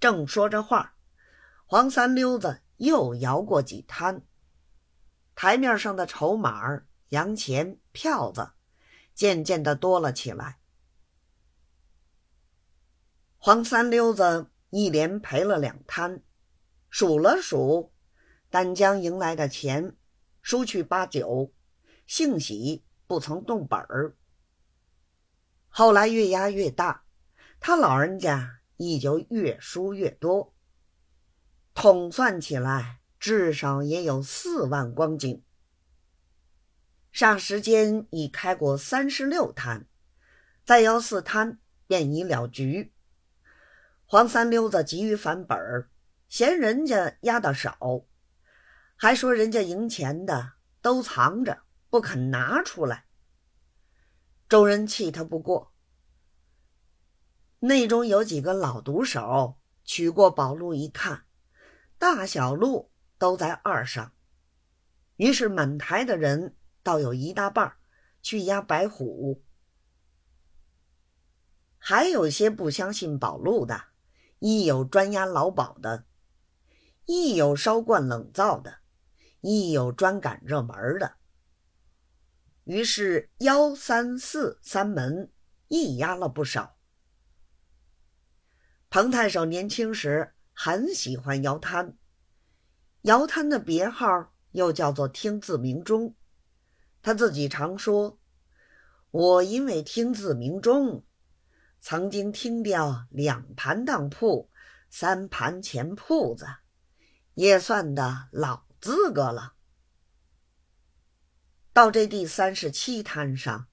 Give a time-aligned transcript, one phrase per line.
[0.00, 0.94] 正说着话，
[1.66, 4.22] 黄三溜子又摇过几摊，
[5.34, 8.52] 台面上的筹码、洋钱、票子
[9.14, 10.58] 渐渐的多了起来。
[13.36, 16.22] 黄三溜子一连赔了两摊，
[16.88, 17.92] 数了数，
[18.48, 19.96] 单将赢来的钱
[20.40, 21.52] 输去八九，
[22.06, 24.16] 幸喜不曾动本儿。
[25.68, 27.04] 后来越压越大，
[27.60, 28.59] 他老人家。
[28.88, 30.54] 也就越输越多，
[31.74, 35.42] 统算起来至少也有四万光景。
[37.12, 39.86] 霎时间已开过三十六摊，
[40.64, 42.94] 再要四摊便已了局。
[44.06, 45.90] 黄三溜子急于返本儿，
[46.28, 48.06] 嫌人家压的少，
[48.96, 53.04] 还说人家赢钱的都藏着不肯拿出来。
[54.48, 55.69] 众人气他不过。
[57.62, 61.26] 内中有几个老毒手取过宝路一看，
[61.98, 64.14] 大小路都在二上，
[65.16, 67.76] 于是满台的人倒有一大半
[68.22, 69.44] 去压白虎，
[71.76, 73.88] 还有些不相信宝路的，
[74.38, 76.06] 亦有专压老宝的，
[77.04, 78.78] 亦有烧罐冷灶的，
[79.42, 81.16] 亦有专赶热门的。
[82.64, 85.30] 于是幺三四三门
[85.68, 86.78] 亦压了不少。
[88.90, 91.96] 彭太守年轻时很喜欢摇摊，
[93.02, 96.16] 摇摊的别号又叫做听字明钟。
[97.00, 98.18] 他自己常说
[99.12, 101.04] ：“我因为听字明钟，
[101.78, 104.50] 曾经听掉两盘当铺、
[104.90, 106.46] 三盘钱铺子，
[107.34, 109.54] 也算的老资格了。”
[111.72, 113.68] 到这第三十七摊上，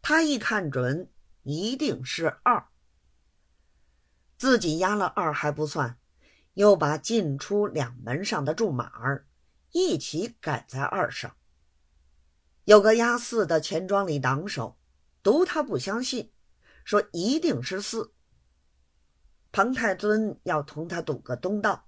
[0.00, 1.10] 他一看准，
[1.42, 2.69] 一定是二。
[4.40, 5.98] 自己压了二还不算，
[6.54, 9.26] 又把进出两门上的注码儿
[9.70, 11.36] 一起改在二上。
[12.64, 14.78] 有个压四的钱庄里挡手，
[15.22, 16.32] 读他不相信，
[16.84, 18.14] 说一定是四。
[19.52, 21.86] 彭太尊要同他赌个东道，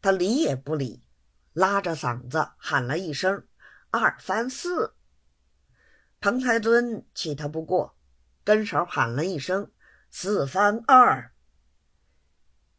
[0.00, 1.04] 他理也不理，
[1.52, 3.46] 拉着嗓子喊了一声
[3.92, 4.94] “二翻四”。
[6.20, 7.96] 彭太尊气他不过，
[8.42, 9.70] 跟手喊了一声
[10.10, 11.28] “四翻二”。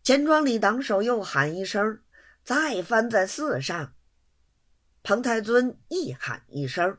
[0.04, 2.04] 钱庄里挡手又喊一声
[2.44, 3.96] ：“再翻在四上。”
[5.02, 6.98] 彭太尊一喊一声：“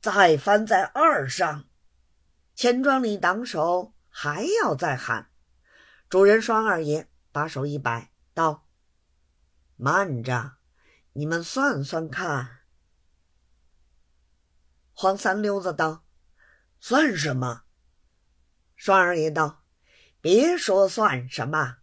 [0.00, 1.64] 再翻在二上。”
[2.54, 5.28] 钱庄里挡手还要再喊。
[6.08, 8.68] 主人双二爷把手一摆，道
[9.74, 10.52] ：“慢着，
[11.14, 12.58] 你们算算看。”
[14.94, 16.04] 黄三溜子道
[16.78, 17.64] ：“算什么？”
[18.76, 19.64] 双二爷道
[20.22, 21.78] ：“别说算什么。”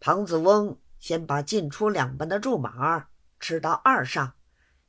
[0.00, 3.08] 庞子翁先把进出两班的注码
[3.40, 4.34] 吃到二上，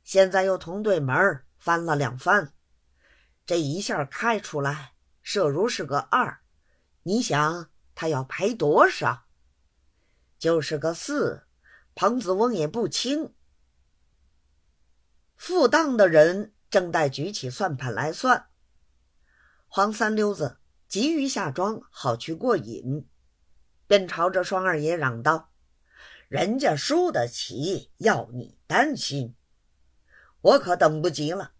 [0.04, 2.52] 现在又同对门翻了两番，
[3.44, 6.40] 这一下开出来，设如是个二，
[7.02, 9.24] 你想他要赔多少？
[10.38, 11.46] 就是个四，
[11.94, 13.34] 庞子翁也不轻。
[15.36, 18.46] 付当的人正待举起算盘来算，
[19.66, 23.09] 黄三溜子急于下庄，好去过瘾。
[23.90, 25.50] 便朝着双二爷嚷道
[26.30, 29.34] ：“人家输得起，要你担心，
[30.40, 31.54] 我可等不及了。”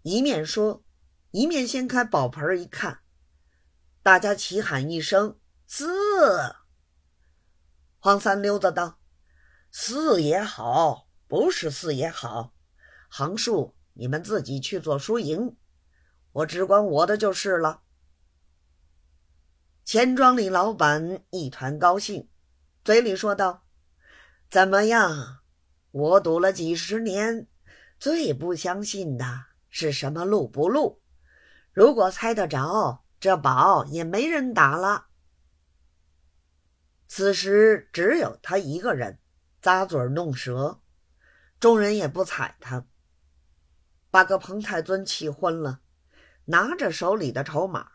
[0.00, 0.82] 一面说，
[1.30, 3.00] 一面掀开宝盆一看，
[4.02, 5.38] 大家齐喊一声
[5.68, 5.92] “四”。
[8.00, 8.98] 黄三溜子道
[9.70, 12.54] ：“四也好，不是四也好，
[13.10, 15.54] 横竖你们自己去做输赢，
[16.32, 17.82] 我只管我的就是了。”
[19.84, 22.26] 钱庄里老板一团高兴，
[22.82, 23.66] 嘴里说道
[24.50, 25.40] ：“怎么样？
[25.90, 27.46] 我赌了几十年，
[28.00, 31.02] 最不相信的是什么路不路？
[31.70, 35.08] 如果猜得着，这宝也没人打了。”
[37.06, 39.18] 此时只有他一个人
[39.60, 40.80] 咂嘴弄舌，
[41.60, 42.86] 众人也不睬他，
[44.10, 45.80] 把个彭太尊气昏了，
[46.46, 47.90] 拿着手里的筹码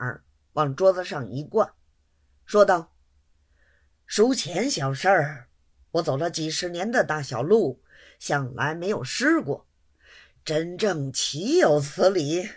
[0.53, 1.73] 往桌子上一灌。
[2.49, 2.95] 说道
[4.07, 5.49] ：“输钱小事儿，
[5.91, 7.83] 我走了几十年的大小路，
[8.17, 9.67] 向来没有失过。
[10.43, 12.49] 真正岂有此理！”